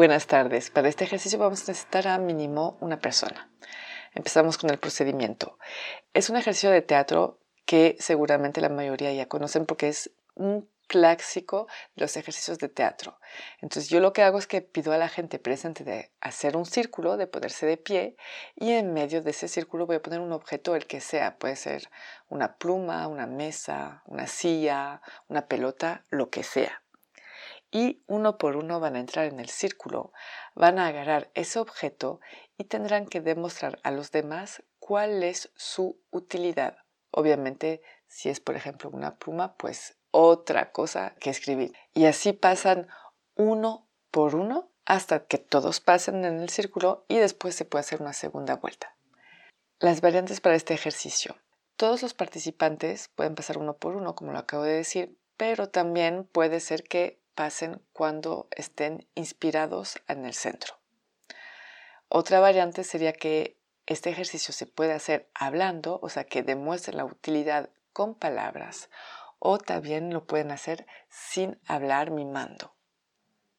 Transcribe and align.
Buenas 0.00 0.26
tardes. 0.26 0.70
Para 0.70 0.88
este 0.88 1.04
ejercicio 1.04 1.38
vamos 1.38 1.58
a 1.58 1.72
necesitar 1.72 2.08
a 2.08 2.16
mínimo 2.16 2.78
una 2.80 3.00
persona. 3.00 3.50
Empezamos 4.14 4.56
con 4.56 4.70
el 4.70 4.78
procedimiento. 4.78 5.58
Es 6.14 6.30
un 6.30 6.38
ejercicio 6.38 6.70
de 6.70 6.80
teatro 6.80 7.38
que 7.66 7.96
seguramente 7.98 8.62
la 8.62 8.70
mayoría 8.70 9.12
ya 9.12 9.28
conocen 9.28 9.66
porque 9.66 9.88
es 9.88 10.10
un 10.34 10.66
clásico 10.86 11.66
de 11.96 12.04
los 12.04 12.16
ejercicios 12.16 12.58
de 12.58 12.70
teatro. 12.70 13.20
Entonces 13.60 13.90
yo 13.90 14.00
lo 14.00 14.14
que 14.14 14.22
hago 14.22 14.38
es 14.38 14.46
que 14.46 14.62
pido 14.62 14.94
a 14.94 14.96
la 14.96 15.10
gente 15.10 15.38
presente 15.38 15.84
de 15.84 16.10
hacer 16.22 16.56
un 16.56 16.64
círculo, 16.64 17.18
de 17.18 17.26
ponerse 17.26 17.66
de 17.66 17.76
pie 17.76 18.16
y 18.56 18.72
en 18.72 18.94
medio 18.94 19.20
de 19.20 19.32
ese 19.32 19.48
círculo 19.48 19.84
voy 19.84 19.96
a 19.96 20.02
poner 20.02 20.20
un 20.20 20.32
objeto, 20.32 20.76
el 20.76 20.86
que 20.86 21.02
sea, 21.02 21.36
puede 21.36 21.56
ser 21.56 21.90
una 22.30 22.56
pluma, 22.56 23.06
una 23.06 23.26
mesa, 23.26 24.02
una 24.06 24.26
silla, 24.26 25.02
una 25.28 25.46
pelota, 25.46 26.06
lo 26.08 26.30
que 26.30 26.42
sea. 26.42 26.80
Y 27.70 28.02
uno 28.06 28.36
por 28.36 28.56
uno 28.56 28.80
van 28.80 28.96
a 28.96 29.00
entrar 29.00 29.26
en 29.26 29.38
el 29.38 29.48
círculo, 29.48 30.12
van 30.54 30.78
a 30.78 30.88
agarrar 30.88 31.30
ese 31.34 31.58
objeto 31.58 32.20
y 32.58 32.64
tendrán 32.64 33.06
que 33.06 33.20
demostrar 33.20 33.78
a 33.84 33.90
los 33.90 34.10
demás 34.10 34.62
cuál 34.78 35.22
es 35.22 35.52
su 35.54 36.00
utilidad. 36.10 36.78
Obviamente, 37.12 37.82
si 38.08 38.28
es 38.28 38.40
por 38.40 38.56
ejemplo 38.56 38.90
una 38.90 39.16
pluma, 39.16 39.54
pues 39.54 39.96
otra 40.10 40.72
cosa 40.72 41.14
que 41.20 41.30
escribir. 41.30 41.72
Y 41.94 42.06
así 42.06 42.32
pasan 42.32 42.88
uno 43.36 43.86
por 44.10 44.34
uno 44.34 44.70
hasta 44.84 45.26
que 45.26 45.38
todos 45.38 45.80
pasen 45.80 46.24
en 46.24 46.40
el 46.40 46.48
círculo 46.48 47.04
y 47.06 47.18
después 47.18 47.54
se 47.54 47.64
puede 47.64 47.80
hacer 47.80 48.02
una 48.02 48.12
segunda 48.12 48.56
vuelta. 48.56 48.96
Las 49.78 50.00
variantes 50.00 50.40
para 50.40 50.56
este 50.56 50.74
ejercicio. 50.74 51.36
Todos 51.76 52.02
los 52.02 52.12
participantes 52.12 53.08
pueden 53.14 53.34
pasar 53.34 53.56
uno 53.56 53.76
por 53.76 53.96
uno, 53.96 54.14
como 54.14 54.32
lo 54.32 54.38
acabo 54.38 54.64
de 54.64 54.74
decir, 54.74 55.16
pero 55.36 55.68
también 55.68 56.24
puede 56.24 56.60
ser 56.60 56.82
que 56.82 57.19
cuando 57.92 58.48
estén 58.50 59.06
inspirados 59.14 59.98
en 60.08 60.26
el 60.26 60.34
centro. 60.34 60.78
Otra 62.08 62.40
variante 62.40 62.84
sería 62.84 63.12
que 63.12 63.56
este 63.86 64.10
ejercicio 64.10 64.52
se 64.52 64.66
puede 64.66 64.92
hacer 64.92 65.28
hablando, 65.34 65.98
o 66.02 66.08
sea, 66.08 66.24
que 66.24 66.42
demuestren 66.42 66.98
la 66.98 67.04
utilidad 67.04 67.70
con 67.92 68.14
palabras 68.14 68.90
o 69.38 69.58
también 69.58 70.12
lo 70.12 70.26
pueden 70.26 70.50
hacer 70.50 70.86
sin 71.08 71.58
hablar 71.66 72.10
mimando. 72.10 72.74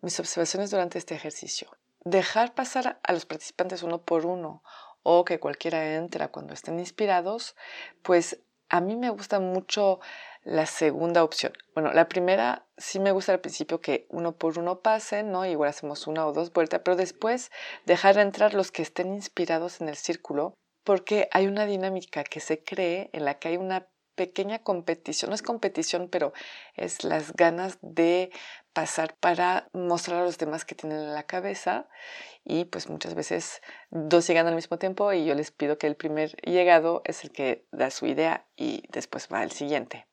Mis 0.00 0.18
observaciones 0.20 0.70
durante 0.70 0.98
este 0.98 1.14
ejercicio. 1.14 1.70
Dejar 2.04 2.54
pasar 2.54 3.00
a 3.02 3.12
los 3.12 3.26
participantes 3.26 3.82
uno 3.82 4.02
por 4.02 4.26
uno 4.26 4.62
o 5.02 5.24
que 5.24 5.40
cualquiera 5.40 5.94
entra 5.94 6.28
cuando 6.28 6.52
estén 6.52 6.78
inspirados, 6.78 7.56
pues 8.02 8.40
a 8.68 8.80
mí 8.80 8.96
me 8.96 9.10
gusta 9.10 9.40
mucho 9.40 10.00
la 10.44 10.66
segunda 10.66 11.22
opción. 11.22 11.52
Bueno, 11.74 11.92
la 11.92 12.08
primera 12.08 12.66
sí 12.76 12.98
me 12.98 13.12
gusta 13.12 13.32
al 13.32 13.40
principio 13.40 13.80
que 13.80 14.06
uno 14.10 14.32
por 14.32 14.58
uno 14.58 14.80
pase, 14.80 15.22
¿no? 15.22 15.46
Igual 15.46 15.70
hacemos 15.70 16.06
una 16.06 16.26
o 16.26 16.32
dos 16.32 16.52
vueltas, 16.52 16.80
pero 16.84 16.96
después 16.96 17.50
dejar 17.86 18.18
entrar 18.18 18.54
los 18.54 18.72
que 18.72 18.82
estén 18.82 19.14
inspirados 19.14 19.80
en 19.80 19.88
el 19.88 19.96
círculo, 19.96 20.54
porque 20.84 21.28
hay 21.32 21.46
una 21.46 21.66
dinámica 21.66 22.24
que 22.24 22.40
se 22.40 22.62
cree 22.62 23.10
en 23.12 23.24
la 23.24 23.38
que 23.38 23.48
hay 23.48 23.56
una 23.56 23.86
pequeña 24.14 24.58
competición, 24.58 25.30
no 25.30 25.34
es 25.34 25.42
competición, 25.42 26.08
pero 26.08 26.32
es 26.74 27.02
las 27.04 27.32
ganas 27.32 27.78
de 27.80 28.30
pasar 28.72 29.14
para 29.20 29.68
mostrar 29.72 30.20
a 30.20 30.24
los 30.24 30.38
demás 30.38 30.64
que 30.64 30.74
tienen 30.74 30.98
en 30.98 31.14
la 31.14 31.22
cabeza 31.22 31.88
y 32.44 32.64
pues 32.66 32.88
muchas 32.90 33.14
veces 33.14 33.62
dos 33.90 34.26
llegan 34.26 34.46
al 34.46 34.54
mismo 34.54 34.78
tiempo 34.78 35.12
y 35.12 35.24
yo 35.24 35.34
les 35.34 35.50
pido 35.50 35.78
que 35.78 35.86
el 35.86 35.96
primer 35.96 36.32
llegado 36.42 37.02
es 37.04 37.24
el 37.24 37.32
que 37.32 37.66
da 37.70 37.90
su 37.90 38.06
idea 38.06 38.46
y 38.56 38.84
después 38.90 39.28
va 39.32 39.42
el 39.42 39.52
siguiente. 39.52 40.06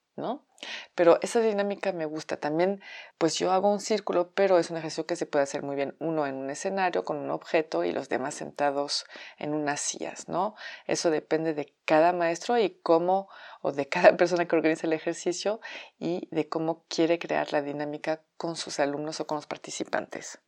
Pero 0.95 1.19
esa 1.21 1.39
dinámica 1.39 1.93
me 1.93 2.05
gusta. 2.05 2.37
También, 2.37 2.81
pues 3.17 3.35
yo 3.35 3.51
hago 3.51 3.71
un 3.71 3.79
círculo, 3.79 4.31
pero 4.31 4.59
es 4.59 4.69
un 4.69 4.77
ejercicio 4.77 5.05
que 5.05 5.15
se 5.15 5.25
puede 5.25 5.43
hacer 5.43 5.63
muy 5.63 5.75
bien 5.75 5.95
uno 5.99 6.27
en 6.27 6.35
un 6.35 6.49
escenario 6.49 7.05
con 7.05 7.17
un 7.17 7.31
objeto 7.31 7.83
y 7.83 7.91
los 7.91 8.09
demás 8.09 8.35
sentados 8.35 9.05
en 9.37 9.53
unas 9.53 9.79
sillas, 9.79 10.27
¿no? 10.27 10.55
Eso 10.85 11.09
depende 11.11 11.53
de 11.53 11.73
cada 11.85 12.11
maestro 12.13 12.57
y 12.57 12.71
cómo, 12.83 13.29
o 13.61 13.71
de 13.71 13.87
cada 13.87 14.15
persona 14.17 14.45
que 14.45 14.55
organiza 14.55 14.87
el 14.87 14.93
ejercicio 14.93 15.61
y 15.97 16.27
de 16.31 16.49
cómo 16.49 16.83
quiere 16.89 17.19
crear 17.19 17.53
la 17.53 17.61
dinámica 17.61 18.21
con 18.37 18.55
sus 18.55 18.79
alumnos 18.79 19.19
o 19.19 19.27
con 19.27 19.37
los 19.37 19.47
participantes. 19.47 20.39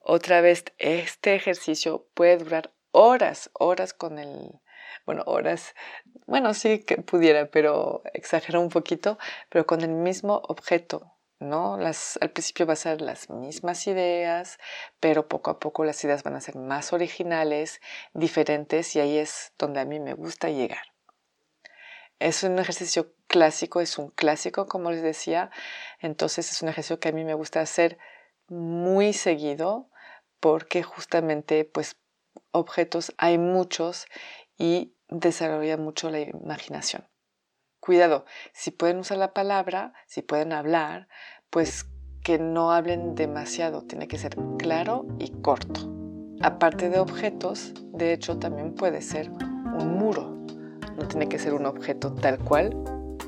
Otra 0.00 0.42
vez, 0.42 0.64
este 0.78 1.34
ejercicio 1.34 2.06
puede 2.12 2.36
durar 2.36 2.72
horas, 2.90 3.50
horas 3.54 3.94
con 3.94 4.18
el, 4.18 4.60
bueno, 5.06 5.22
horas, 5.26 5.74
bueno, 6.26 6.54
sí 6.54 6.80
que 6.80 6.98
pudiera, 6.98 7.46
pero 7.46 8.02
exagero 8.12 8.60
un 8.60 8.68
poquito, 8.68 9.18
pero 9.48 9.66
con 9.66 9.82
el 9.82 9.90
mismo 9.90 10.42
objeto, 10.48 11.12
¿no? 11.40 11.76
Las, 11.76 12.18
al 12.20 12.30
principio 12.30 12.66
va 12.66 12.74
a 12.74 12.76
ser 12.76 13.00
las 13.00 13.30
mismas 13.30 13.86
ideas, 13.86 14.58
pero 15.00 15.28
poco 15.28 15.50
a 15.50 15.58
poco 15.58 15.84
las 15.84 16.02
ideas 16.04 16.22
van 16.22 16.36
a 16.36 16.40
ser 16.40 16.56
más 16.56 16.92
originales, 16.92 17.80
diferentes, 18.12 18.94
y 18.96 19.00
ahí 19.00 19.18
es 19.18 19.52
donde 19.58 19.80
a 19.80 19.84
mí 19.84 20.00
me 20.00 20.14
gusta 20.14 20.48
llegar. 20.48 20.94
Es 22.18 22.42
un 22.42 22.58
ejercicio 22.58 23.12
clásico, 23.26 23.80
es 23.80 23.98
un 23.98 24.08
clásico, 24.10 24.66
como 24.66 24.90
les 24.90 25.02
decía, 25.02 25.50
entonces 26.00 26.50
es 26.52 26.62
un 26.62 26.68
ejercicio 26.68 27.00
que 27.00 27.08
a 27.08 27.12
mí 27.12 27.24
me 27.24 27.34
gusta 27.34 27.60
hacer 27.60 27.98
muy 28.48 29.12
seguido 29.12 29.88
porque 30.40 30.82
justamente 30.82 31.64
pues 31.64 31.96
objetos 32.50 33.12
hay 33.18 33.38
muchos 33.38 34.06
y 34.58 34.96
desarrolla 35.08 35.76
mucho 35.76 36.10
la 36.10 36.20
imaginación. 36.20 37.06
Cuidado, 37.80 38.24
si 38.52 38.70
pueden 38.70 38.98
usar 38.98 39.18
la 39.18 39.34
palabra, 39.34 39.92
si 40.06 40.22
pueden 40.22 40.52
hablar, 40.52 41.08
pues 41.50 41.86
que 42.22 42.38
no 42.38 42.72
hablen 42.72 43.14
demasiado, 43.14 43.82
tiene 43.82 44.08
que 44.08 44.16
ser 44.16 44.36
claro 44.58 45.06
y 45.18 45.30
corto. 45.42 45.92
Aparte 46.40 46.88
de 46.88 46.98
objetos, 46.98 47.74
de 47.92 48.12
hecho 48.12 48.38
también 48.38 48.74
puede 48.74 49.02
ser 49.02 49.30
un 49.30 49.98
muro, 49.98 50.34
no 50.96 51.06
tiene 51.06 51.28
que 51.28 51.38
ser 51.38 51.52
un 51.54 51.66
objeto 51.66 52.14
tal 52.14 52.38
cual. 52.38 52.74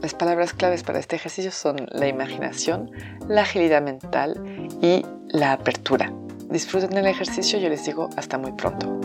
Las 0.03 0.15
palabras 0.15 0.53
claves 0.53 0.83
para 0.83 0.99
este 0.99 1.17
ejercicio 1.17 1.51
son 1.51 1.77
la 1.91 2.09
imaginación, 2.09 2.91
la 3.29 3.43
agilidad 3.43 3.83
mental 3.83 4.43
y 4.81 5.05
la 5.29 5.53
apertura. 5.53 6.13
Disfruten 6.49 6.97
el 6.97 7.07
ejercicio, 7.07 7.59
yo 7.59 7.69
les 7.69 7.85
digo 7.85 8.09
hasta 8.17 8.39
muy 8.39 8.53
pronto. 8.53 8.99